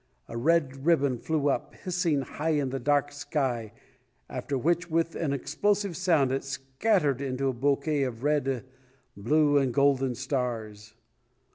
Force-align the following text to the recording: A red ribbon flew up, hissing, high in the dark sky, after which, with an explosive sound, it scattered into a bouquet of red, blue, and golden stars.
A 0.27 0.35
red 0.35 0.83
ribbon 0.83 1.19
flew 1.19 1.47
up, 1.47 1.75
hissing, 1.75 2.21
high 2.23 2.53
in 2.53 2.71
the 2.71 2.79
dark 2.79 3.11
sky, 3.11 3.71
after 4.31 4.57
which, 4.57 4.89
with 4.89 5.13
an 5.13 5.31
explosive 5.31 5.95
sound, 5.95 6.31
it 6.31 6.43
scattered 6.43 7.21
into 7.21 7.49
a 7.49 7.53
bouquet 7.53 8.01
of 8.01 8.23
red, 8.23 8.65
blue, 9.15 9.59
and 9.59 9.71
golden 9.71 10.15
stars. 10.15 10.95